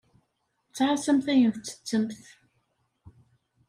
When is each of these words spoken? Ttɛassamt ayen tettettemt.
Ttɛassamt 0.69 1.27
ayen 1.33 1.51
tettettemt. 1.53 2.21